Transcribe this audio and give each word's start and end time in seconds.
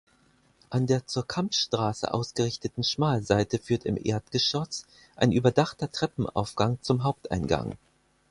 An 0.71 0.87
der 0.87 1.05
zur 1.05 1.27
Kampstraße 1.27 2.11
ausgerichteten 2.11 2.83
Schmalseite 2.83 3.59
führt 3.59 3.85
im 3.85 4.03
Erdgeschoss 4.03 4.87
ein 5.15 5.31
überdachter 5.31 5.91
Treppenaufgang 5.91 6.79
zum 6.81 7.03
Haupteingang. 7.03 7.77